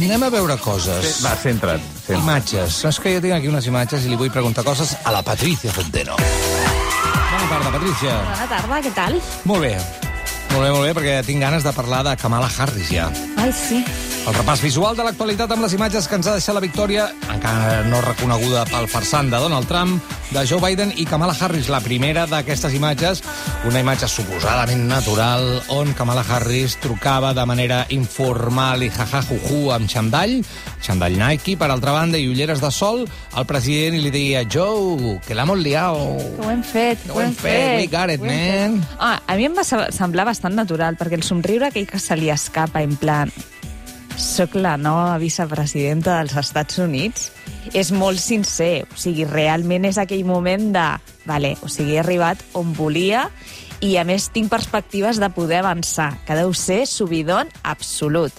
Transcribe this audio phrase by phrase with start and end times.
[0.00, 1.18] Anem a veure coses.
[1.20, 1.82] Va, centra't.
[2.06, 2.22] centra't.
[2.22, 2.78] Imatges.
[2.88, 5.74] És que jo tinc aquí unes imatges i li vull preguntar coses a la Patricia
[5.76, 6.16] Centeno.
[6.16, 8.14] Bona tarda, Patricia.
[8.30, 9.20] Bona tarda, què tal?
[9.44, 9.74] Molt bé.
[10.50, 13.10] Molt bé, molt bé, perquè tinc ganes de parlar de Kamala Harris ja.
[13.40, 13.84] Ai, sí.
[14.28, 17.78] El repàs visual de l'actualitat amb les imatges que ens ha deixat la victòria, encara
[17.88, 19.96] no reconeguda pel farsant de Donald Trump,
[20.30, 21.70] de Joe Biden i Kamala Harris.
[21.72, 23.22] La primera d'aquestes imatges,
[23.66, 30.36] una imatge suposadament natural, on Kamala Harris trucava de manera informal i jajajuju amb xandall,
[30.84, 35.16] xandall Nike, per altra banda, i ulleres de sol, al president i li deia Joe,
[35.26, 36.20] que l'hemos liado.
[36.36, 38.78] Que ho hem fet, Que ho hem fet, we got it, man.
[38.84, 38.96] fet.
[39.00, 42.14] Ah, a mi em va se- semblar bastant natural, perquè el somriure aquell que se
[42.20, 43.29] li escapa, en plan,
[44.20, 47.30] soc la nova vicepresidenta dels Estats Units,
[47.76, 48.84] és molt sincer.
[48.90, 50.86] O sigui, realment és aquell moment de...
[51.28, 53.26] Vale, o sigui, he arribat on volia
[53.80, 58.34] i, a més, tinc perspectives de poder avançar, que deu ser subidon absolut.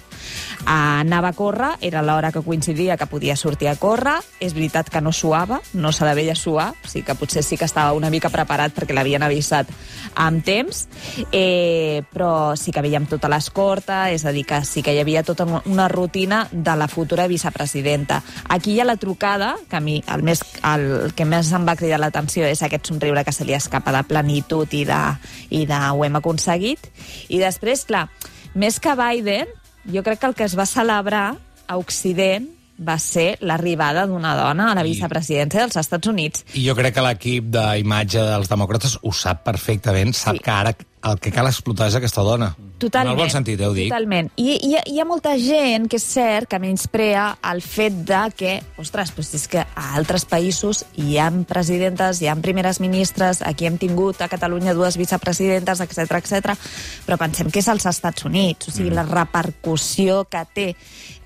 [0.61, 4.19] Uh, anava a córrer, era l'hora que coincidia que podia sortir a córrer.
[4.39, 7.57] És veritat que no suava, no se la veia suar, o sigui que potser sí
[7.57, 9.69] que estava una mica preparat perquè l'havien avisat
[10.15, 10.87] amb temps,
[11.31, 15.23] eh, però sí que veiem tota l'escorta, és a dir, que sí que hi havia
[15.23, 18.21] tota una rutina de la futura vicepresidenta.
[18.49, 21.77] Aquí hi ha la trucada, que a mi el, més, el que més em va
[21.79, 25.01] cridar l'atenció és aquest somriure que se li escapa de plenitud i de,
[25.49, 26.91] i de ho hem aconseguit.
[27.29, 28.07] I després, clar,
[28.53, 29.49] més que Biden,
[29.85, 31.35] jo crec que el que es va celebrar
[31.67, 32.49] a Occident
[32.81, 36.45] va ser l'arribada d'una dona a la vicepresidència dels Estats Units.
[36.57, 40.43] I jo crec que l'equip d'imatge dels demòcrates ho sap perfectament, sap Sí.
[40.43, 42.55] que ara el que cal explotar és aquesta dona.
[42.81, 43.13] Totalment.
[43.13, 43.89] En el bon sentit, eh, ho dic.
[43.91, 44.31] Totalment.
[44.41, 48.55] I hi hi ha molta gent que és cert que menysprea el fet de que,
[48.81, 53.67] ostres, doncs és que a altres països hi ha presidentes, hi ha primeres ministres, aquí
[53.69, 56.57] hem tingut a Catalunya dues vicepresidentes, etc etc.
[57.05, 58.95] però pensem que és als Estats Units, o sigui, Mm.
[58.95, 60.67] la repercussió que té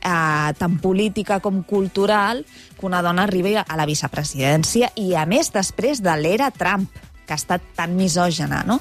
[0.06, 2.46] eh, tant política com cultural
[2.78, 6.90] que una dona arribi a la vicepresidència i, a més, després de l'era Trump
[7.26, 8.80] que ha estat tan misògena, no?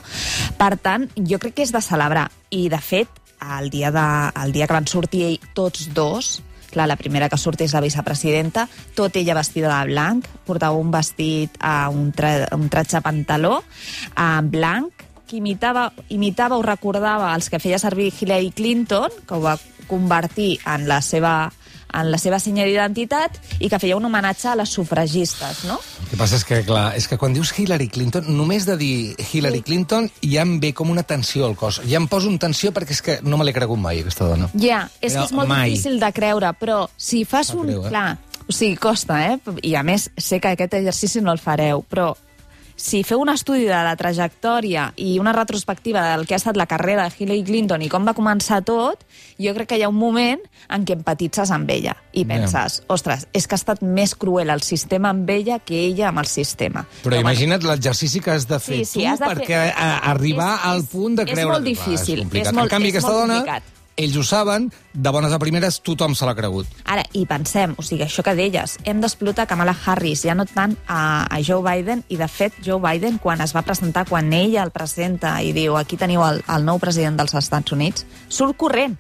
[0.59, 2.29] Per tant, jo crec que és de celebrar.
[2.51, 3.23] I, de fet,
[3.59, 4.09] el dia, de,
[4.45, 6.43] el dia que van sortir tots dos,
[6.75, 8.67] clar, la primera que surt és la vicepresidenta,
[8.99, 14.41] tot ella vestida de blanc, portava un vestit, uh, un, tra un tratge pantaló uh,
[14.43, 19.57] blanc, que imitava, imitava o recordava els que feia servir Hillary Clinton, que ho va
[19.89, 21.53] convertir en la seva
[21.95, 25.79] en la seva senya d'identitat i que feia un homenatge a les sufragistes, no?
[26.05, 29.15] El que passa és que, clar, és que quan dius Hillary Clinton, només de dir
[29.33, 31.81] Hillary Clinton ja em ve com una tensió al cos.
[31.89, 34.51] Ja em poso en tensió perquè és que no me l'he cregut mai, aquesta dona.
[34.59, 35.71] Ja, és No, que és molt mai.
[35.71, 37.67] difícil de creure, però si fas Sap un...
[37.69, 37.89] greu, eh?
[37.89, 38.19] Clar,
[38.49, 39.39] o sigui, costa, eh?
[39.63, 42.13] I a més, sé que aquest exercici no el fareu, però
[42.77, 46.67] si feu un estudi de la trajectòria i una retrospectiva del que ha estat la
[46.67, 49.05] carrera de Hillary Clinton i com va començar tot,
[49.39, 50.41] jo crec que hi ha un moment
[50.75, 54.63] en què empatitzes amb ella i penses, ostres, és que ha estat més cruel el
[54.63, 56.85] sistema amb ella que ella amb el sistema.
[57.05, 59.75] Però imagina't l'exercici que has de fer Sí, sí, tu has de perquè fer-
[60.11, 61.53] arribar És- al és- punt de és creure...
[61.53, 62.47] molt Clar, difícil, complicat.
[62.47, 63.63] és molt- en canvi, és aquesta molt dona, complicat.
[63.97, 66.67] Ells ho saben, de bones a primeres tothom se l'ha cregut.
[66.91, 70.75] Ara, i pensem, o sigui, això que deies, hem d'explotar Kamala Harris, ja no tant
[70.87, 74.65] a, a Joe Biden, i de fet, Joe Biden, quan es va presentar, quan ella
[74.67, 78.99] el presenta i diu aquí teniu el, el nou president dels Estats Units, surt corrent.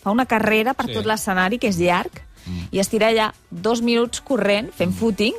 [0.00, 0.94] Fa una carrera per Sí.
[0.98, 2.68] tot l'escenari, que és llarg, mm.
[2.72, 5.36] i es tira allà dos minuts corrent, fent footing.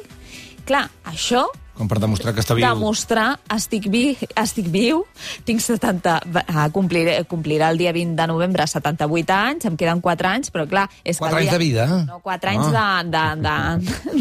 [0.66, 2.64] Clar, això Com per demostrar que està viu.
[2.64, 5.02] demostrar estic, vi, estic viu,
[5.44, 10.30] tinc 70, uh, compliré, complirà el dia 20 de novembre 78 anys, em queden 4
[10.30, 10.86] anys, però clar...
[11.04, 11.88] És Quatre que el anys de vida?
[12.08, 13.58] No, 4 anys de, de, de,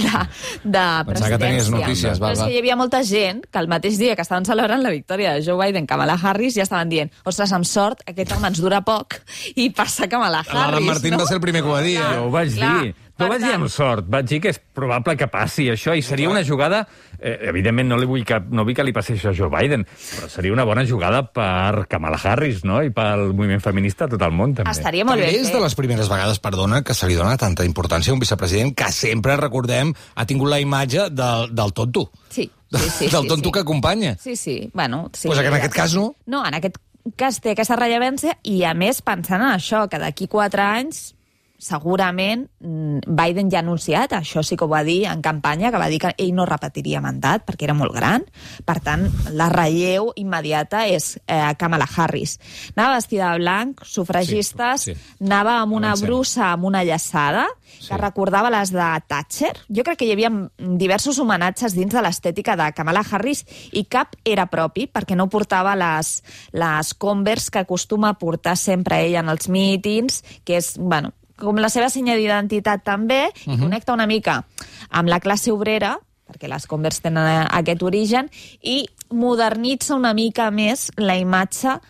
[0.03, 0.25] de,
[0.65, 2.49] de Pensava que tenies notícies, va, Però és va.
[2.49, 5.47] que hi havia molta gent que el mateix dia que estaven celebrant la victòria de
[5.47, 9.21] Joe Biden, Kamala Harris, ja estaven dient, ostres, amb sort, aquest home ens dura poc
[9.55, 11.23] i passa Kamala Harris, L'Alan Martín no?
[11.23, 11.99] va ser el primer que ho va dir.
[12.01, 12.11] Clar.
[12.11, 12.19] eh?
[12.19, 12.95] Jo ho vaig Clar, dir.
[13.15, 16.03] Per No vaig dir amb sort, vaig dir que és probable que passi això, i
[16.03, 16.83] seria una jugada...
[17.25, 19.85] Eh, evidentment, no, li vull que, no vull que li passi això a Joe Biden,
[19.87, 24.25] però seria una bona jugada per Kamala Harris, no?, i pel moviment feminista a tot
[24.27, 24.75] el món, també.
[24.75, 25.55] Estaria molt També bé és fet.
[25.57, 28.91] de les primeres vegades, perdona, que se li dona tanta importància a un vicepresident que
[28.93, 32.09] sempre, recordem, ha tingut la imatge del, del tonto.
[32.29, 33.09] Sí, sí, sí.
[33.15, 33.53] del sí, tonto sí.
[33.53, 34.17] que acompanya.
[34.21, 35.07] Sí, sí, bueno...
[35.15, 36.17] Sí, Pues que en aquest cas no.
[36.27, 36.83] No, en aquest
[37.17, 41.13] cas té aquesta rellevància i, a més, pensant en això, que d'aquí quatre anys
[41.65, 45.81] segurament mm, Biden ja ha anunciat, això sí que ho va dir en campanya, que
[45.81, 48.27] va dir que ell no repetiria mandat perquè era molt gran.
[48.69, 52.37] Per tant, la relleu immediata és eh, Kamala Harris.
[52.77, 55.15] Anava vestida de blanc, sufragistes, Sí, sí.
[55.25, 56.07] anava amb una Avancem.
[56.09, 57.89] brusa amb una llaçada, Sí.
[57.89, 59.57] que recordava les de Thatcher.
[59.69, 64.15] Jo crec que hi havia diversos homenatges dins de l'estètica de Kamala Harris i cap
[64.25, 66.23] era propi, perquè no portava les,
[66.53, 71.57] les Converse que acostuma a portar sempre ella en els mítings, que és, bueno, com
[71.59, 73.55] la seva senya d'identitat també, Mhm.
[73.55, 74.45] i connecta una mica
[74.91, 75.99] amb la classe obrera,
[76.29, 78.31] perquè les Converse tenen aquest origen,
[78.63, 81.81] i modernitza una mica més la imatge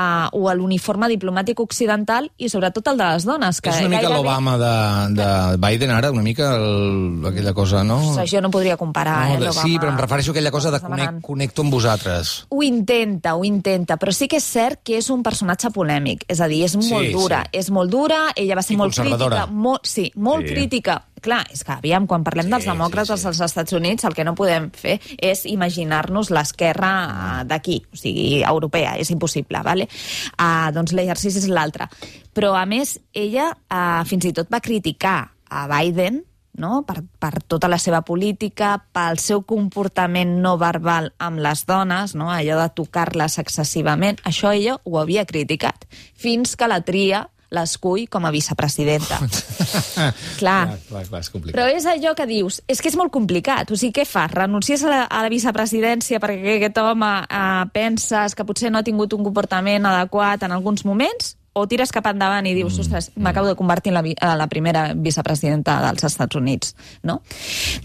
[0.00, 3.60] uh, o l'uniforme diplomàtic occidental i sobretot el de les dones.
[3.60, 4.72] Que és una mica gairebé- l'Obama de,
[5.20, 5.28] de
[5.60, 7.98] Biden ara, una mica el, aquella cosa, no?
[8.10, 9.62] Ostres, jo no podria comparar, no, eh, l'Obama.
[9.62, 11.08] sí, però em refereixo a aquella cosa de demanant.
[11.20, 12.46] conec, connecto amb vosaltres.
[12.48, 16.24] Ho intenta, ho intenta, però sí que és cert que és un personatge polèmic.
[16.28, 17.42] És a dir, és molt Sí, dura.
[17.44, 17.58] sí.
[17.60, 19.46] És molt dura, ella va ser I molt crítica.
[19.46, 20.54] Molt, sí, molt Sí.
[20.54, 21.02] crítica.
[21.20, 23.28] Clar, és que, aviam, quan parlem Sí, dels demòcrates sí, sí.
[23.28, 28.40] dels Estats Units, el que no podem fer és imaginar-nos l'esquerra eh, d'aquí, o sigui,
[28.46, 29.88] europea, és impossible, vale?
[30.36, 31.90] Uh, doncs l'exercici és l'altre.
[32.36, 35.18] Però, a més, ella uh, fins i tot va criticar
[35.50, 36.22] a Biden
[36.60, 36.82] no?
[36.86, 42.30] per, per tota la seva política, pel seu comportament no verbal amb les dones, no?
[42.30, 48.26] allò de tocar-les excessivament, això ella ho havia criticat, fins que la tria l'escull com
[48.26, 49.18] a vicepresidenta.
[50.40, 50.62] Clar.
[50.70, 51.56] clar, clar, clar, és complicat.
[51.56, 53.70] Però és allò que dius, és que és molt complicat.
[53.70, 54.30] O sigui, què fas?
[54.32, 58.86] Renuncies a la, a la vicepresidència perquè aquest home eh, penses que potser no ha
[58.86, 61.34] tingut un comportament adequat en alguns moments?
[61.60, 64.94] O tires cap endavant i dius, ostres, m'acabo de convertir en la, en la primera
[64.96, 66.74] vicepresidenta dels Estats Units,
[67.04, 67.20] no?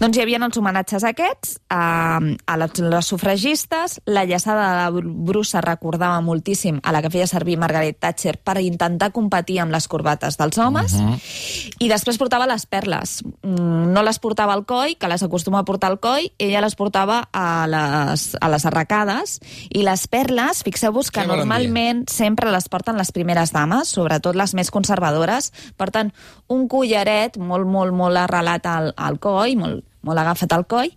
[0.00, 5.04] Doncs hi havia els homenatges aquests, eh, a les, les sufragistes, la llaçada de la
[5.26, 9.88] brusa recordava moltíssim a la que feia servir Margaret Thatcher per intentar competir amb les
[9.88, 10.96] corbates dels homes,
[11.80, 13.22] i després portava les perles.
[13.42, 16.74] Mm, No les portava al coll, que les acostuma a portar al coll, ella les
[16.76, 19.40] portava a les, a les arracades,
[19.70, 24.54] i les perles, fixeu-vos que Què normalment sempre les porten les primeres dames, sobretot les
[24.54, 26.12] més conservadores, porten
[26.52, 30.92] un collaret molt, molt, molt arrelat al, al coll, molt, molt agafat al coll,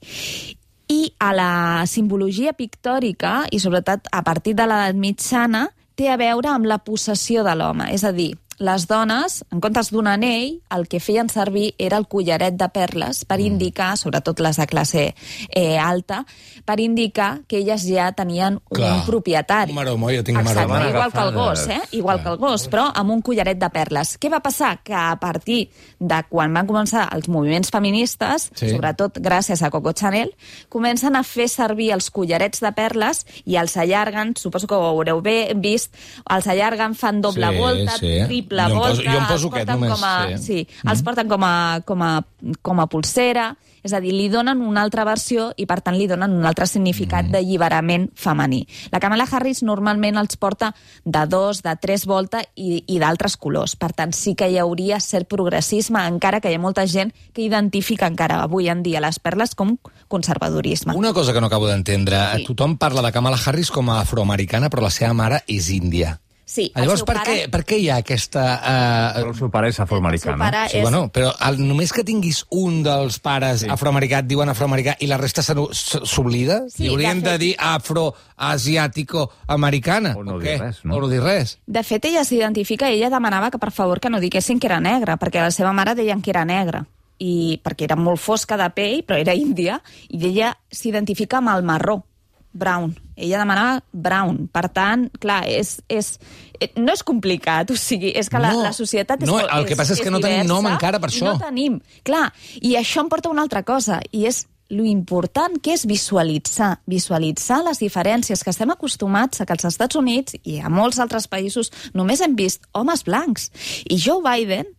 [0.90, 1.52] i a la
[1.90, 5.68] simbologia pictòrica, i sobretot a partir de l'edat mitjana,
[6.00, 7.90] té a veure amb la possessió de l'home.
[7.94, 12.08] És a dir, les dones, en comptes d'un anell, el que feien servir era el
[12.12, 15.04] collaret de perles per indicar, sobretot les de classe
[15.56, 16.26] eh, alta,
[16.68, 18.92] per indicar que elles ja tenien Clar.
[18.98, 19.72] un propietari.
[19.72, 20.90] Un maromo, jo tinc Exacte, maromo.
[20.90, 21.80] igual que el gos, eh?
[21.92, 24.18] Igual que el gos, però amb un collaret de perles.
[24.20, 24.82] Què va passar?
[24.84, 28.70] Que a partir de quan van començar els moviments feministes, Sí.
[28.76, 30.36] sobretot gràcies a Coco Chanel,
[30.68, 35.22] comencen a fer servir els collarets de perles i els allarguen, suposo que ho haureu
[35.22, 35.96] bé vist,
[36.30, 38.14] els allarguen, fan doble Sí, volta, sí.
[38.28, 40.44] triple Jo em poso- volta, jo em poso aquest només, com a, sí.
[40.44, 42.14] sí, els porten com a, com, a,
[42.62, 46.06] com a pulsera, és a dir, li donen una altra versió i, per tant, li
[46.06, 47.32] donen un altre significat Mm.
[47.32, 48.66] d'alliberament femení.
[48.92, 50.74] La Kamala Harris normalment els porta
[51.06, 53.78] de dos, de tres volta i, i d'altres colors.
[53.80, 57.42] Per tant, sí que hi hauria cert progressisme, encara que hi ha molta gent que
[57.42, 59.78] identifica encara avui en dia les perles com
[60.10, 60.94] conservadorisme.
[60.96, 62.18] Una cosa que no acabo d'entendre.
[62.36, 62.44] Sí.
[62.46, 66.20] Tothom parla de Kamala Harris com a afroamericana, però la seva mare és índia.
[66.50, 68.42] Sí, el Llavors, seu per, pare- què, per què hi ha aquesta...
[68.58, 70.42] Uh, Però el seu pare és afroamericà, no?
[70.48, 70.82] pare Sí, és...
[70.88, 73.70] bueno, però el, només que tinguis un dels pares sí.
[73.70, 76.64] afroamericà, et diuen afroamericà, i la resta s'oblida?
[76.74, 77.54] Sí, I haurien de de, fet- dir
[78.80, 80.16] afro-asiàtico-americana.
[80.18, 80.96] O no o dir res, no?
[80.98, 81.58] O no dir res.
[81.68, 85.18] De fet, ella s'identifica, ella demanava que per favor que no diguessin que era negra,
[85.22, 86.86] perquè la seva mare deien que era negra
[87.20, 91.64] i perquè era molt fosca de pell, però era índia, i ella s'identifica amb el
[91.68, 91.98] marró,
[92.54, 92.94] brown.
[93.20, 94.46] Ella demanava brown.
[94.54, 96.14] Per tant, clar, és, és,
[96.60, 99.68] eh, no és complicat, o sigui, és que la, No, la societat és no, el
[99.68, 101.28] que passa és que no tenim diversa, nom encara per això.
[101.28, 102.30] No tenim, clar.
[102.62, 106.76] I això em porta a una altra cosa, i és lo important que és visualitzar,
[106.86, 111.26] visualitzar les diferències que estem acostumats a que als Estats Units i a molts altres
[111.28, 113.50] països només hem vist homes blancs.
[113.90, 114.70] I Joe Biden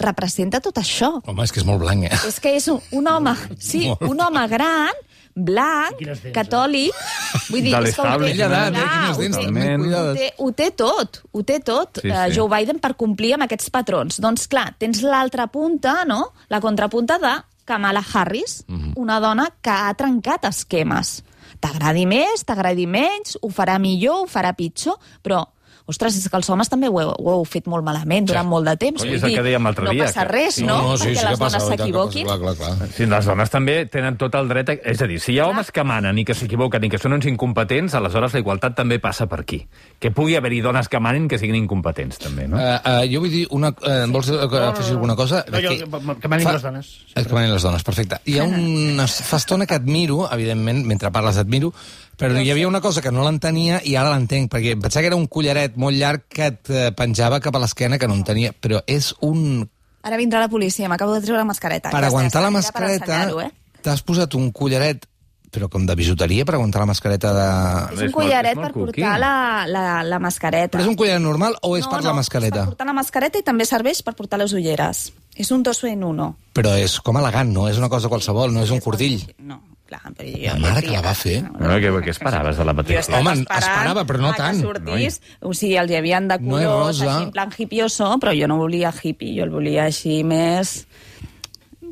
[0.00, 1.12] representa tot això.
[1.24, 2.20] Home, és que és molt blanc, eh?
[2.28, 5.00] És que és un, un home, sí, Molt un home gran,
[5.34, 6.32] blanc, eh?
[6.34, 6.94] catòlic...
[7.50, 8.80] Vull dir, és que ho té, edat, eh?
[9.10, 9.28] ho té-
[9.86, 12.34] ho té, ho té tot, ho té tot, Sí, sí, sí.
[12.36, 14.18] Joe Biden, per complir amb aquests patrons.
[14.22, 17.34] Doncs clar, tens l'altra punta, no?, la contrapunta de
[17.64, 18.92] Kamala Harris, Mhm.
[18.96, 21.22] una dona que ha trencat esquemes.
[21.60, 25.44] T'agradi més, t'agradi menys, ho farà millor, ho farà pitjor, però
[25.90, 28.68] ostres, és que els homes també ho heu, ho heu fet molt malament durant molt
[28.70, 29.02] de temps.
[29.02, 30.78] Coi, Vull és el que dèiem l'altre no dia, passa que- res, sí, no?
[30.82, 32.90] no, sí, Perquè sí que les passa, dones oi passa, s'equivoquin.
[32.96, 34.70] Sí, les dones també tenen tot el dret...
[34.70, 34.76] A...
[34.94, 37.14] És a dir, si hi ha homes que manen i que s'equivoquen i que són
[37.18, 39.60] uns incompetents, aleshores la igualtat també passa per aquí.
[40.00, 42.56] Que pugui haver-hi dones que manen que siguin incompetents, també, no?
[42.56, 43.72] Uh, uh, jo vull dir una...
[43.76, 45.44] Uh, vols uh, afegir alguna cosa?
[45.50, 45.74] No, jo,
[46.20, 46.92] que manin les dones.
[47.14, 48.20] Que manin les dones, perfecte.
[48.26, 49.06] Hi ha una...
[49.30, 51.72] Fa estona que admiro, evidentment, mentre parles admiro,
[52.20, 55.16] però hi havia una cosa que no l'entenia i ara l'entenc, perquè pensava que era
[55.16, 58.82] un collaret molt llarg que et eh, penjava cap a l'esquena, que no entenia, però
[58.84, 59.64] és un...
[60.04, 61.92] Ara vindrà la policia, m'acabo de treure la mascareta.
[61.92, 63.48] Per aguantar la mascareta, eh?
[63.80, 65.08] t'has posat un collaret
[65.50, 67.46] però com de bijuteria per aguantar la mascareta de...
[67.96, 69.32] És un collaret per portar la,
[69.66, 70.70] la, la mascareta.
[70.76, 72.60] Però és un collaret normal o és no, per no, la mascareta?
[72.60, 75.08] És per portar la mascareta i també serveix per portar les ulleres.
[75.34, 76.30] És un dos en uno.
[76.54, 77.66] Però és com elegant, no?
[77.66, 79.24] És una cosa qualsevol, no és un cordill.
[79.42, 79.58] No,
[79.90, 80.46] clar, però jo...
[80.46, 81.36] La mare que la va fer.
[81.58, 84.62] Bueno, què, què esperaves de la estava Home, esperava, però no tant.
[84.62, 87.10] Que sortís, o sigui, els hi havien de No colors, rosa.
[87.10, 90.84] així en plan hipioso, però jo no volia hippie, jo el volia així més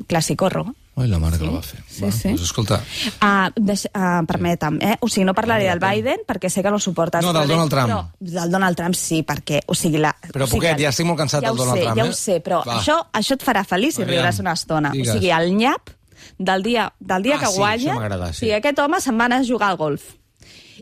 [0.07, 0.65] classicorro.
[0.99, 1.77] Oi, la mare que la va fer.
[1.87, 2.27] Sí, Bueno, sí.
[2.33, 2.81] Doncs escolta,
[3.23, 4.97] Uh, deix, uh, permetem, eh?
[4.99, 7.23] O sigui, no parlaré del Biden, perquè sé que no suportes.
[7.23, 7.87] No, del però- Donald Trump.
[7.87, 9.61] Però, del Donald Trump sí, perquè...
[9.67, 11.83] O sigui, la, Però, o sigui, Poquet, ja estic molt cansat ja del Donald sé,
[11.85, 12.09] Trump, Ja eh?
[12.09, 12.79] ho sé, però Va.
[12.81, 14.91] això, això et farà feliç i riuràs una estona.
[14.91, 15.09] digues.
[15.09, 15.89] O sigui, el nyap
[16.39, 17.93] del dia, del dia Ah, que sí, guanya...
[18.33, 18.39] sí.
[18.39, 20.15] Sigui, aquest home se'n va anar a jugar al golf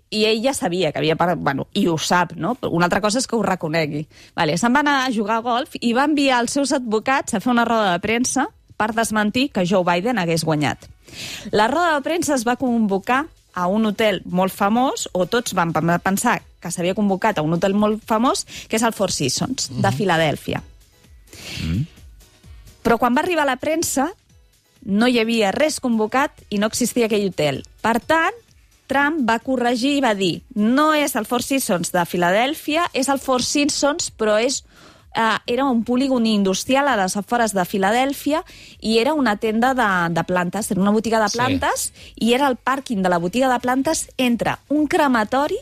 [0.10, 1.16] i ell ja sabia que havia...
[1.20, 2.54] par- Bueno, i ho sap, no?
[2.72, 4.06] Una altra cosa és que ho reconegui.
[4.38, 7.42] Vale, se'n va anar a jugar a golf i va enviar els seus advocats a
[7.44, 8.46] fer una roda de premsa
[8.78, 10.86] per desmentir que Joe Biden hagués guanyat.
[11.52, 13.26] La roda de premsa es va convocar
[13.58, 17.58] a un hotel molt famós, o tots van pe- pensar que s'havia convocat a un
[17.58, 20.62] hotel molt famós, que és el Four Seasons, de Filadèlfia.
[22.84, 24.12] Però quan va arribar la premsa,
[24.88, 27.62] no hi havia res convocat i no existia aquell hotel.
[27.84, 28.36] Per tant,
[28.88, 33.20] Trump va corregir i va dir no és el Four Seasons de Filadèlfia, és el
[33.20, 34.62] Four Seasons, però és
[35.12, 38.44] eh, era un polígon industrial a les afores de Filadèlfia
[38.80, 41.38] i era una tenda de, de plantes, era una botiga de Sí.
[41.38, 45.58] plantes i era el pàrquing de la botiga de plantes entre un crematori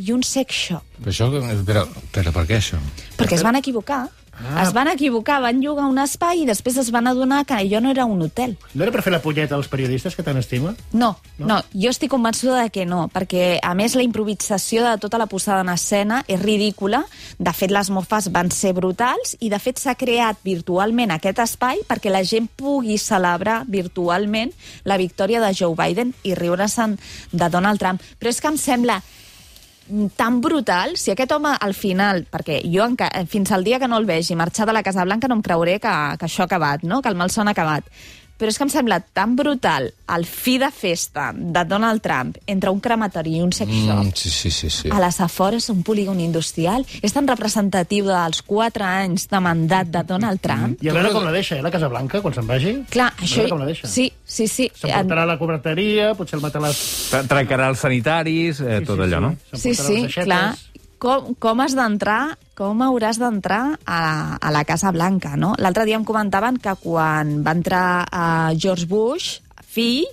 [0.00, 0.82] i un sex shop.
[1.02, 1.28] però, això,
[1.66, 1.84] però,
[2.14, 2.78] però per què això?
[3.18, 4.06] Perquè es van equivocar.
[4.40, 4.62] Ah.
[4.64, 7.90] Es van equivocar, van llogar un espai i després es van adonar que allò no
[7.90, 8.56] era un hotel.
[8.74, 10.74] No era per fer la punyeta als periodistes que tant estima?
[10.92, 14.96] No, no, no, jo estic convençuda de que no, perquè a més la improvisació de
[15.02, 17.04] tota la posada en escena és ridícula,
[17.38, 21.84] de fet les mofes van ser brutals i de fet s'ha creat virtualment aquest espai
[21.88, 24.52] perquè la gent pugui celebrar virtualment
[24.84, 26.96] la victòria de Joe Biden i riure-se'n
[27.32, 28.00] de Donald Trump.
[28.18, 29.00] Però és que em sembla
[30.16, 33.98] tan brutal, si aquest home al final, perquè jo enca, fins al dia que no
[33.98, 36.84] el vegi marxar de la Casa Blanca no em creuré que, que això ha acabat,
[36.86, 37.02] no?
[37.02, 37.86] que el malson ha acabat.
[38.40, 42.70] Però és que em sembla tan brutal el fi de festa de Donald Trump entre
[42.72, 44.70] un crematori i un sex shop Mm, sí, sí, sí.
[44.70, 44.88] sí.
[44.90, 50.02] a les afores un polígon industrial és tan representatiu dels quatre anys de mandat de
[50.08, 50.78] Donald Trump.
[50.80, 52.72] I a veure com la deixa, eh, la Casa Blanca, quan se'n vagi.
[52.90, 53.42] Clar, A això...
[53.42, 53.86] veure com la deixa.
[53.92, 54.70] Sí, sí, sí.
[54.74, 56.80] S'emportarà la coberteria, potser el matalàs...
[57.28, 59.34] Trencarà els sanitaris, eh, tot allò, no?
[59.52, 60.24] Sí, S'emportarà sí, aixetes.
[60.24, 60.56] clar.
[61.00, 64.00] Com, com has d'entrar, com hauràs d'entrar a,
[64.36, 65.54] a la Casa Blanca, no?
[65.56, 69.38] L'altre dia em comentaven que quan va entrar a George Bush,
[69.70, 70.04] fill,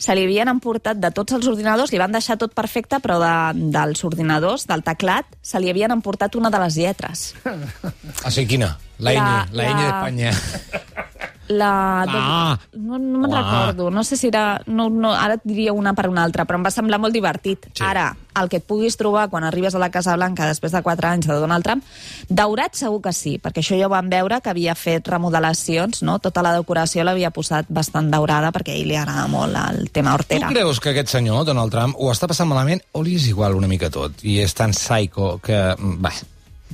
[0.00, 3.32] se li havien emportat de tots els ordinadors, li van deixar tot perfecte, però de,
[3.74, 7.26] dels ordinadors, del teclat, se li havien emportat una de les lletres.
[7.44, 8.78] Ah, sí, quina?
[9.00, 10.32] La ñ, La- la ñ la- d'Espanya.
[11.50, 11.70] La...
[12.06, 12.58] Ah.
[12.78, 14.60] No, no me'n recordo, no sé si era...
[14.70, 17.66] No, no, ara et diria una per una altra, però em va semblar molt divertit.
[17.74, 17.82] Sí.
[17.82, 21.08] Ara, el que et puguis trobar quan arribes a la Casa Blanca després de 4
[21.10, 21.82] anys de Donald Trump,
[22.30, 26.18] daurat segur que sí, perquè això ja ho vam veure que havia fet remodelacions, no?
[26.22, 30.14] Tota la decoració l'havia posat bastant daurada perquè a ell li agrada molt el tema
[30.14, 30.48] Tu hortera.
[30.54, 33.66] creus que aquest senyor, Donald Trump, ho està passant malament o li és igual una
[33.70, 34.22] mica tot?
[34.22, 35.74] I és tan psycho que...
[35.78, 36.12] mm, Va,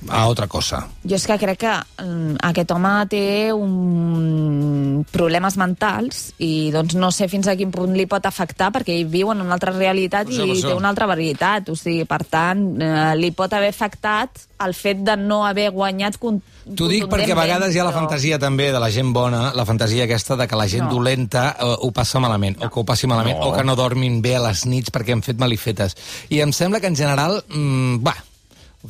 [0.09, 0.87] a otra cosa.
[1.05, 1.75] Jo és que crec que
[2.05, 5.05] mm, aquest home té un...
[5.13, 9.09] problemes mentals i doncs no sé fins a quin punt li pot afectar perquè ell
[9.11, 11.69] viu en una altra realitat i té una altra veritat.
[11.73, 16.17] O sigui, per tant, eh, li pot haver afectat el fet de no haver guanyat
[16.17, 19.53] T'ho dic perquè a vegades hi ha la però- fantasia també de la gent bona,
[19.55, 20.95] la fantasia aquesta de que la gent No.
[20.97, 23.49] dolenta eh, ho passa malament, o que ho passi malament, No.
[23.51, 25.97] o que no dormin bé a les nits perquè han fet malifetes.
[26.31, 28.15] I em sembla que en general, mm, va,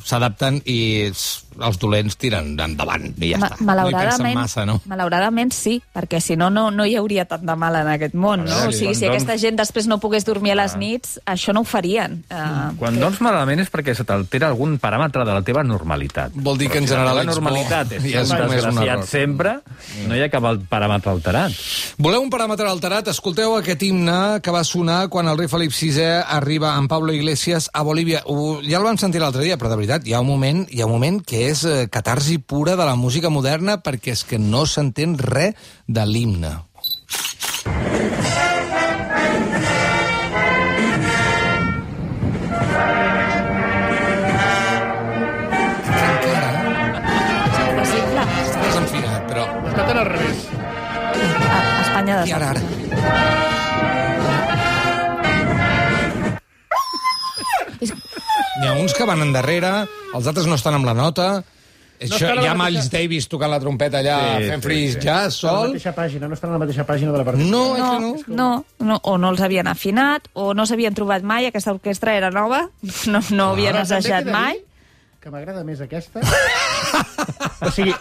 [0.03, 0.79] s'adapten i
[1.61, 3.59] els dolents tiren endavant i ja Ma- està.
[3.59, 4.79] No malauradament, pensen massa, no?
[4.85, 8.45] malauradament sí, perquè si no, no, no hi hauria tant de mal en aquest món,
[8.45, 8.51] no?
[8.51, 11.19] veure, O sigui, si quan aquesta doncs- gent després no pogués dormir a les nits,
[11.25, 12.23] això no ho farien.
[12.29, 16.31] Uh, Quan dorms malament és perquè se t'altera algun paràmetre de la teva normalitat.
[16.35, 18.97] Vol dir que en si general la ets teva bo normalitat és comès un desgraciat
[18.97, 19.07] error.
[19.07, 19.55] sempre,
[20.07, 21.51] no hi ha cap paràmetre alterat.
[21.97, 23.07] Voleu un paràmetre alterat?
[23.07, 27.69] Escolteu aquest himne que va sonar quan el rei Felip VI arriba amb Pablo Iglesias
[27.73, 28.23] a Bolívia.
[28.67, 30.85] Ja el vam sentir l'altre dia, però de veritat, hi ha un moment, hi ha
[30.85, 34.65] un moment que és eh, catarsi pura de la música moderna perquè és que no
[34.67, 35.55] s'entén res
[35.87, 36.55] de l'himne.
[48.57, 49.45] Desenfinat, però...
[49.69, 50.43] Està tan al revés.
[51.47, 52.86] A Espanya de I ara, ara.
[58.97, 59.71] Que van endarrere,
[60.13, 61.29] els altres no estan amb la nota...
[61.97, 64.61] Això, està en la hi ha mateixa- Miles Davis tocant la trompeta allà, Sí, fent
[64.61, 64.99] sí, free sí.
[65.01, 65.69] jazz, A la sol.
[65.71, 67.49] mateixa pàgina, no estan a la mateixa pàgina de la partitura.
[67.49, 68.11] No, No, no.
[68.27, 72.29] no, no, o no els havien afinat, o no s'havien trobat mai, aquesta orquestra era
[72.29, 72.67] nova,
[73.09, 74.61] no, no havien Ara, també assajat mai.
[75.19, 76.21] Que m'agrada més aquesta.
[77.65, 77.95] o sigui,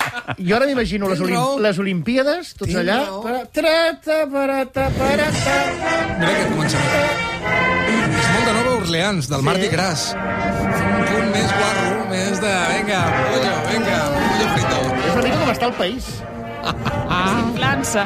[0.45, 2.99] jo ara m'imagino les, olim les Olimpíades, tots Tens allà...
[3.07, 3.23] raó.
[3.25, 5.57] para- Trata, parata, parata...
[6.21, 8.16] Mira aquest començament.
[8.97, 10.15] Orleans, del Mardi Gras.
[10.17, 12.53] Un punt més guarro, més de...
[12.71, 14.79] Vinga, pollo, vinga, pollo frito.
[15.03, 16.07] És una mica com està el país.
[17.19, 18.05] Inflant-se.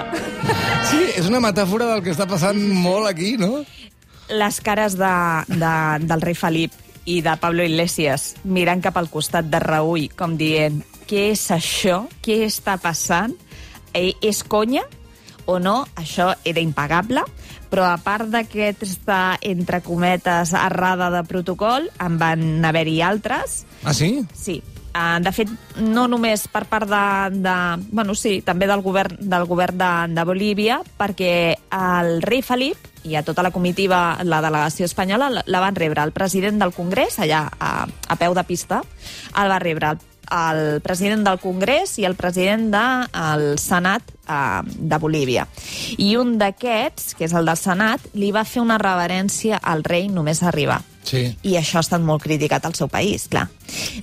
[0.91, 3.61] Sí, és una metàfora del que està passant molt aquí, no?
[4.35, 5.15] Les cares de,
[5.53, 5.75] de,
[6.11, 6.75] del rei Felip
[7.07, 12.01] i de Pablo Iglesias mirant cap al costat de Raül, com dient què és això?
[12.19, 13.39] Què està passant?
[13.95, 14.83] Eh, és conya
[15.47, 15.85] o no?
[16.03, 17.23] Això era impagable,
[17.71, 24.21] però a part d'aquesta, entre cometes, errada de protocol, en van haver-hi altres, Ah, sí?
[24.35, 24.63] Sí.
[24.91, 27.03] Uh, de fet, no només per part de,
[27.39, 27.55] de...
[27.95, 31.31] Bueno, sí, també del govern, del govern de, de Bolívia, perquè
[31.71, 36.03] el rei Felip i a tota la comitiva, la delegació espanyola, la, la van rebre
[36.03, 38.83] el president del Congrés, allà a, a peu de pista,
[39.39, 44.63] el va rebre el, el president del Congrés i el president del de, Senat eh,
[44.65, 45.47] de Bolívia.
[45.99, 50.09] I un d'aquests, que és el del Senat, li va fer una reverència al rei
[50.09, 50.81] només arribar.
[51.05, 51.25] Sí.
[51.43, 53.49] I això ha estat molt criticat al seu país, clar.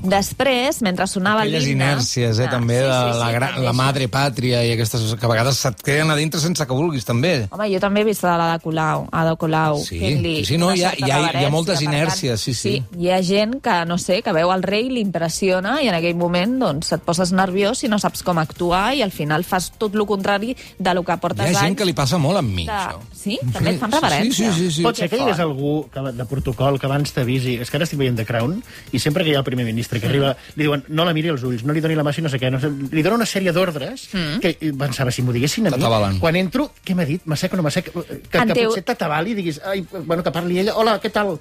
[0.03, 1.83] Després, mentre sonava Aquelles l'himne...
[1.93, 4.71] inèrcies, eh, Ah, també, sí, de sí, sí, la, gra- també la madre pàtria i
[4.71, 7.47] aquestes que a vegades se't queden a dintre sense que vulguis, també.
[7.51, 9.79] Home, jo també he vist la de Colau, a de Colau.
[9.83, 12.75] Sí, sí, sí, no, hi ha- hi ha- hi ha moltes inèrcies, sí, sí.
[12.97, 16.57] Hi ha gent que, no sé, que veu el rei, l'impressiona i en aquell moment
[16.61, 20.05] doncs, et poses nerviós i no saps com actuar i al final fas tot el
[20.07, 21.77] contrari de lo que Hi portes ha gent anys.
[21.81, 22.71] que li passa molt amb mi, de...
[22.71, 23.01] això.
[23.17, 23.39] Sí?
[23.53, 24.51] També et fan reverència.
[24.53, 24.75] Sí, sí, sí.
[24.79, 24.83] sí.
[24.85, 27.57] Pot ser que hi hagués algú que, de protocol que abans t'avisi...
[27.61, 28.59] És que ara estic veient The Crown
[28.93, 31.29] i sempre que hi ha el primer ministre que arriba li diuen no la miri
[31.29, 32.51] als ulls, no li doni la mà si no sé què.
[32.51, 34.39] No sé, li dona una sèrie d'ordres Mm.
[34.41, 36.19] que pensava, si m'ho diguessin a mi...
[36.19, 37.21] Quan entro, què m'ha dit?
[37.25, 37.91] M'assec o no m'assec?
[37.91, 39.59] Que, que En teu- potser t'atabali i diguis...
[39.65, 40.75] Ai, bueno, que parli ella.
[40.75, 41.37] Hola, què tal?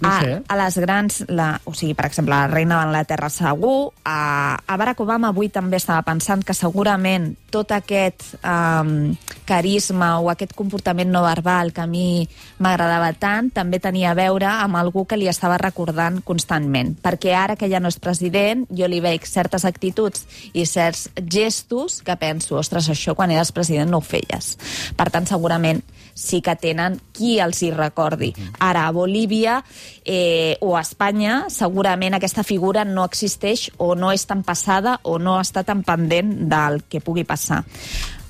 [0.00, 0.42] No a, sé, eh?
[0.48, 5.00] a les grans, la, o sigui, per exemple, la reina d'Anglaterra segur, a, a Barack
[5.00, 9.14] Obama avui també estava pensant que segurament tot aquest um,
[9.48, 12.26] carisma o aquest comportament no verbal que a mi
[12.60, 16.94] m'agradava tant també tenia a veure amb algú que li estava recordant constantment.
[17.00, 22.02] Perquè ara que ja no és president, jo li veig certes actituds i certs gestos
[22.04, 24.56] que penso, ostres, això quan eres president no ho feies.
[24.98, 25.80] Per tant, segurament
[26.16, 28.32] sí que tenen qui els hi recordi.
[28.58, 29.60] Ara, a Bolívia
[30.02, 35.20] eh, o a Espanya, segurament aquesta figura no existeix o no és tan passada o
[35.20, 37.62] no està tan pendent del que pugui passar.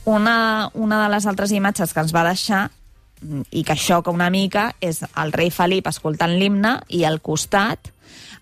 [0.05, 2.66] Una, una de les altres imatges que ens va deixar
[3.22, 7.94] mm, i que xoca una mica és el rei Felip escoltant l'himne i al costat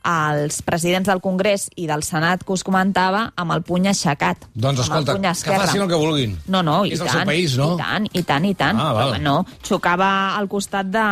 [0.05, 4.47] els presidents del Congrés i del Senat que us comentava amb el puny aixecat.
[4.53, 6.37] Doncs el escolta, que facin el que vulguin.
[6.47, 7.71] No, no, i És el tant, seu país, no?
[7.75, 8.81] i tant, i tant, i tant.
[8.81, 9.17] Ah, val.
[9.25, 11.07] No, xocava al costat de,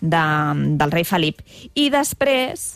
[0.00, 0.24] de,
[0.76, 1.40] del rei Felip.
[1.74, 2.74] I després,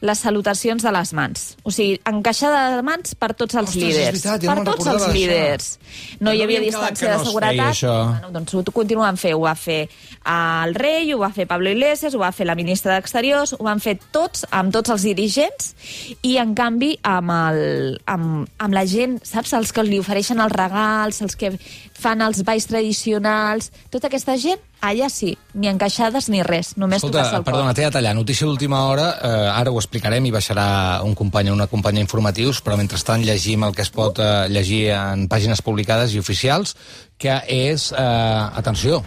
[0.00, 1.56] les salutacions de les mans.
[1.66, 4.22] O sigui, encaixada de mans per tots els Ostres, líders.
[4.22, 5.78] veritat, per no tots els líders.
[6.20, 7.74] No Que hi no havia distància de no es seguretat.
[7.74, 7.92] feia.
[8.04, 9.34] Bueno, doncs ho continuen fent.
[9.34, 9.88] Ho va fer
[10.24, 13.80] el rei, ho va fer Pablo Iglesias, ho va fer la ministra d'Exteriors, ho van
[13.80, 15.74] fer tots, amb tots els dirigents,
[16.22, 20.52] i en canvi amb, el, amb, amb la gent, saps, els que li ofereixen els
[20.52, 21.52] regals, els que
[21.98, 27.18] fan els balls tradicionals, tota aquesta gent, allà sí, ni encaixades ni res, només Escolta,
[27.18, 28.14] tocar-se el perdona, t'he de tallar.
[28.16, 30.68] Notícia d'última hora, eh, ara ho explicarem i baixarà
[31.04, 34.88] un company o una companya informatius, però mentrestant llegim el que es pot eh, llegir
[34.96, 36.76] en pàgines publicades i oficials,
[37.18, 37.90] que és...
[37.92, 39.02] Eh, atenció,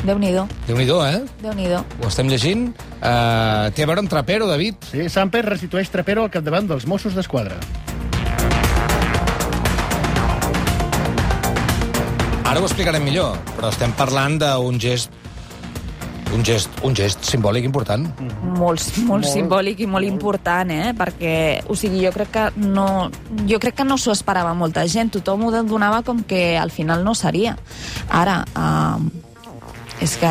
[0.00, 1.18] Déu-n'hi-do, déu-n'hi-do, eh?
[1.42, 1.82] Déu-n'hi-do.
[2.00, 2.70] Ho estem llegint.
[2.72, 4.80] Eh, té a veure amb Trapero, David.
[4.94, 7.60] Sí, Samper restitueix Trapero al capdavant dels Mossos d'Esquadra.
[12.50, 15.12] Ara ho explicarem millor, però estem parlant d'un gest
[16.34, 18.08] un gest, un gest simbòlic important.
[18.18, 20.90] molt, molt, molt simbòlic i molt important, eh?
[20.98, 21.32] Perquè,
[21.70, 23.10] o sigui, jo crec que no,
[23.46, 25.12] jo crec que no s'ho esperava molta gent.
[25.14, 27.56] Tothom ho donava com que al final no seria.
[28.08, 28.98] Ara, uh,
[30.00, 30.30] és que...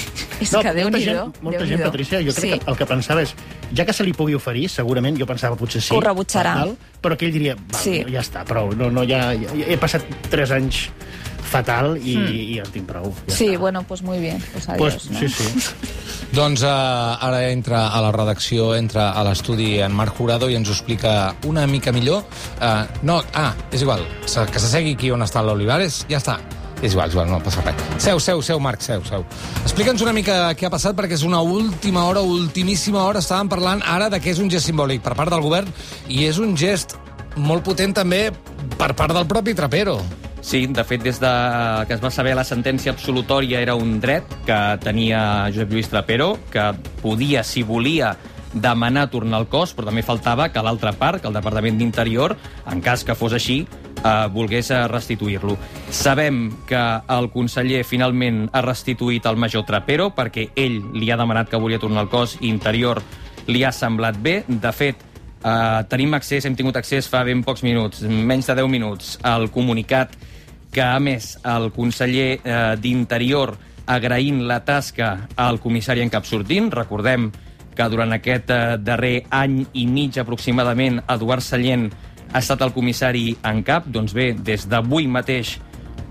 [0.44, 2.56] És que déu molta nhi gent, molta gent, Patricia, jo crec sí.
[2.60, 3.32] que el que pensava és,
[3.72, 5.94] ja que se li pugui oferir, segurament, jo pensava potser sí.
[5.96, 6.56] Ho rebutjarà.
[6.60, 8.02] Tal, però que ell diria, val, Sí.
[8.12, 10.90] ja està, prou, no, no, ja, ja, he passat tres anys
[11.46, 12.34] fatal i, mm.
[12.54, 13.12] i en tinc prou.
[13.26, 13.58] Ja Sí, està.
[13.60, 14.42] bueno, pues muy bien.
[14.52, 15.18] Pues adiós, pues, no?
[15.20, 15.44] sí, sí.
[16.36, 16.68] Doncs uh,
[17.22, 21.34] ara entra a la redacció, entra a l'estudi en Marc Jurado i ens ho explica
[21.46, 22.24] una mica millor.
[22.60, 26.38] Uh, no, ah, és igual, se- que s'assegui aquí on està l'Olivares, ja està.
[26.82, 27.78] És igual, és igual, no passa res.
[28.04, 29.22] Seu, seu, seu, Marc, seu, seu.
[29.62, 33.80] Explica'ns una mica què ha passat, perquè és una última hora, ultimíssima hora, estàvem parlant
[33.86, 35.70] ara de que és un gest simbòlic per part del govern,
[36.12, 36.98] i és un gest
[37.36, 38.26] molt potent també
[38.76, 40.02] per part del propi Trapero.
[40.46, 41.30] Sí, de fet, des de
[41.88, 46.36] que es va saber la sentència absolutòria era un dret que tenia Josep Lluís Trapero,
[46.52, 46.68] que
[47.00, 48.12] podia, si volia,
[48.54, 52.36] demanar tornar al cos, però també faltava que l'altra part, que el Departament d'Interior,
[52.70, 53.56] en cas que fos així,
[53.96, 55.56] eh, volgués restituir-lo.
[55.90, 56.38] Sabem
[56.70, 56.84] que
[57.16, 61.82] el conseller finalment ha restituït el major Trapero perquè ell li ha demanat que volia
[61.82, 63.02] tornar al cos i Interior
[63.48, 64.44] li ha semblat bé.
[64.46, 65.02] De fet,
[65.42, 69.50] eh, tenim accés, hem tingut accés fa ben pocs minuts, menys de 10 minuts, al
[69.50, 70.14] comunicat
[70.76, 73.54] que ha més el conseller eh, d'Interior
[73.88, 76.68] agraint la tasca al comissari en cap sortint.
[76.74, 77.30] Recordem
[77.76, 81.88] que durant aquest eh, darrer any i mig aproximadament Eduard Sallent
[82.26, 83.88] ha estat el comissari en cap.
[83.88, 85.54] Doncs bé, des d'avui mateix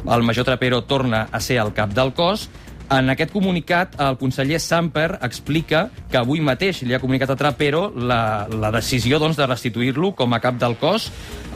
[0.10, 2.48] el major Trapero torna a ser el cap del cos.
[2.86, 7.88] En aquest comunicat, el conseller Samper explica que avui mateix li ha comunicat a Trapero
[7.98, 11.08] la, la decisió doncs, de restituir-lo com a cap del cos.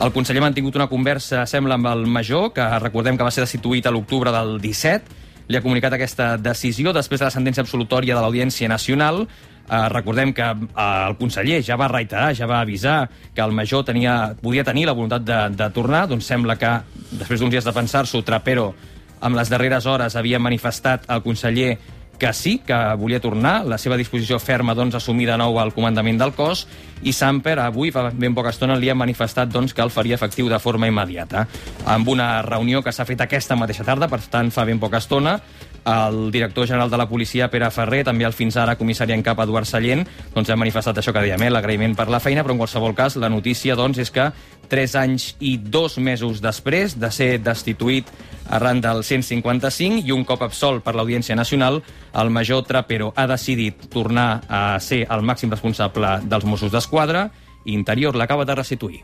[0.02, 3.46] El conseller ha mantingut una conversa, sembla, amb el major, que recordem que va ser
[3.46, 5.16] destituït a l'octubre del 17.
[5.46, 9.22] Li ha comunicat aquesta decisió després de la sentència absolutòria de l'Audiència Nacional.
[9.70, 13.04] Uh, recordem que uh, el conseller ja va reiterar, ja va avisar
[13.36, 16.80] que el major tenia, podia tenir la voluntat de, de tornar, doncs sembla que
[17.12, 18.72] després d'uns dies de pensar-s'ho, Trapero
[19.20, 21.78] amb les darreres hores havia manifestat al conseller
[22.20, 26.20] que sí, que volia tornar, la seva disposició ferma doncs, assumir de nou el comandament
[26.20, 26.66] del cos,
[27.00, 30.50] i Samper avui, fa ben poca estona, li ha manifestat doncs, que el faria efectiu
[30.52, 31.46] de forma immediata.
[31.88, 35.38] Amb una reunió que s'ha fet aquesta mateixa tarda, per tant fa ben poca estona,
[35.80, 39.40] el director general de la policia, Pere Ferrer, també el fins ara comissari en cap
[39.40, 40.04] Eduard Sallent,
[40.34, 43.16] doncs ha manifestat això que dèiem, eh, l'agraïment per la feina, però en qualsevol cas
[43.16, 44.28] la notícia doncs, és que
[44.70, 48.08] tres anys i dos mesos després de ser destituït
[48.50, 51.80] arran del 155 i un cop absolt per l'Audiència Nacional,
[52.18, 57.28] el major Trapero ha decidit tornar a ser el màxim responsable dels Mossos d'Esquadra
[57.64, 59.02] i Interior l'acaba de restituir.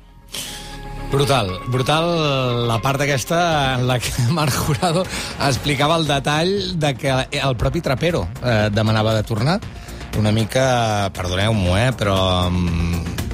[1.07, 2.09] Brutal, brutal
[2.67, 3.39] la part aquesta
[3.77, 5.05] en la que Marc Jurado
[5.47, 9.61] explicava el detall de que el propi Trapero eh, demanava de tornar.
[10.19, 12.17] Una mica, perdoneu-m'ho, eh, però
[12.51, 13.26] mm,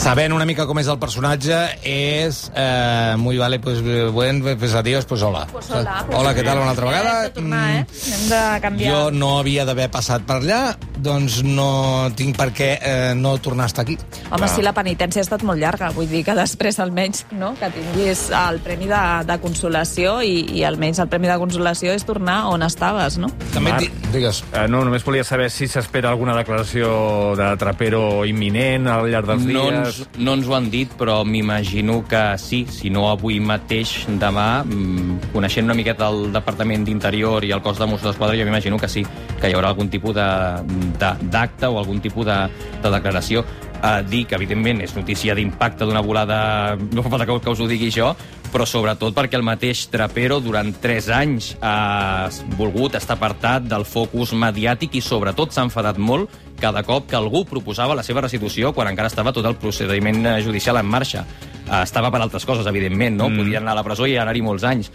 [0.00, 5.04] sabent una mica com és el personatge, és eh, muy vale, pues buen, pues adiós,
[5.04, 5.46] pues hola.
[5.52, 7.12] Pues hola, pues hola, què tal, una altra vegada?
[7.18, 7.86] Hem de tornar, eh?
[8.14, 8.94] Hem de canviar.
[8.94, 10.60] Jo no havia d'haver passat per allà,
[10.96, 13.98] doncs no tinc per què eh, no tornar a estar aquí.
[14.30, 15.90] Home, sí, la penitència ha estat molt llarga.
[15.92, 17.52] Vull dir que després, almenys, no?
[17.60, 22.08] que tinguis el premi de, de consolació i, i almenys el premi de consolació és
[22.08, 23.28] tornar on estaves, no?
[23.52, 23.84] També Marc.
[23.84, 24.08] di...
[24.16, 24.42] Digues.
[24.54, 29.44] Eh, no, només volia saber si s'espera alguna declaració de Trapero imminent al llarg dels
[29.44, 29.89] No dies.
[29.90, 34.62] Ens, no ens ho han dit, però m'imagino que sí, si no avui mateix, demà,
[34.64, 38.78] mm, coneixent una miqueta el Departament d'Interior i el cos de Mossos d'Esquadra, jo m'imagino
[38.78, 39.04] que sí,
[39.40, 42.38] que hi haurà algun tipus d'acte o algun tipus de,
[42.82, 43.44] de declaració.
[43.80, 46.76] A dir que, evidentment, és notícia d'impacte d'una volada...
[46.92, 48.10] No fa falta que, que us ho digui jo,
[48.50, 54.34] però sobretot perquè el mateix Trapero durant 3 anys ha volgut estar apartat del focus
[54.34, 58.90] mediàtic i sobretot s'ha enfadat molt cada cop que algú proposava la seva restitució quan
[58.90, 61.24] encara estava tot el procediment eh, judicial en marxa.
[61.64, 63.30] Eh, Estava per altres coses, evidentment, no?
[63.30, 63.40] Mm.
[63.40, 64.92] Podien anar a la presó i anar-hi molts anys.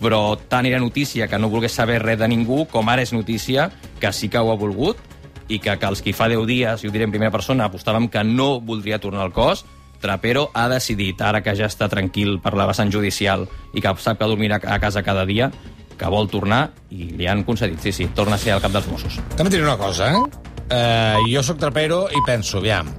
[0.00, 3.70] Però tant era notícia que no volgués saber res de ningú, com ara és notícia
[4.00, 4.98] que sí que ho ha volgut
[5.48, 8.08] i que, que els qui fa 10 dies, i ho diré en primera persona, apostàvem
[8.08, 9.64] que no voldria tornar al cos,
[10.04, 14.18] Trapero ha decidit, ara que ja està tranquil per la vessant judicial i que sap
[14.20, 15.48] que dormirà a casa cada dia,
[15.96, 18.90] que vol tornar i li han concedit, sí, sí, torna a ser el cap dels
[18.90, 19.16] Mossos.
[19.38, 20.42] També et diré una cosa, eh?
[20.76, 22.90] eh jo sóc trapero i penso, aviam,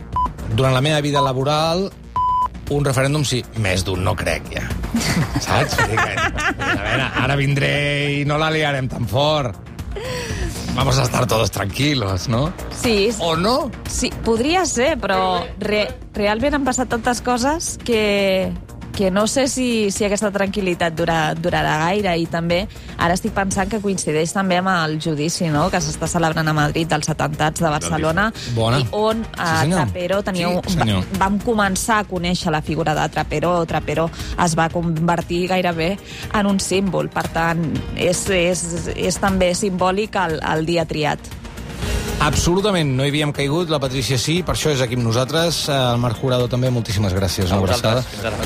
[0.55, 1.85] durant la meva vida laboral,
[2.73, 4.65] un referèndum sí, més d'un no crec, ja.
[5.45, 5.77] Saps?
[5.77, 7.75] A veure, ara vindré
[8.21, 9.74] i no la liarem tan fort.
[10.75, 12.51] Vamos a estar todos tranquilos, ¿no?
[12.69, 13.71] Sí, ¿O no?
[13.89, 18.51] sí, podria ser, però re, realment han passat tantes coses que,
[18.95, 22.61] que no sé si, si aquesta tranquil·litat dura, durarà gaire i també
[22.97, 25.67] ara estic pensant que coincideix també amb el judici no?
[25.69, 28.79] que s'està celebrant a Madrid dels atentats de Barcelona Bona.
[28.79, 29.81] i on Sí, eh, senyor.
[29.83, 31.03] Trapero tenia Sí, senyor.
[31.19, 34.09] vam començar a conèixer la figura de Trapero Trapero
[34.45, 35.97] es va convertir gairebé
[36.33, 38.63] en un símbol per tant és, és,
[38.95, 41.19] és també simbòlic el, el dia triat
[42.25, 45.99] Absolutament, no hi havíem caigut, la Patrícia sí, per això és aquí amb nosaltres, el
[46.01, 47.51] Marc Jurado també, moltíssimes gràcies.
[47.51, 48.07] A una vosaltres.
[48.07, 48.39] abraçada.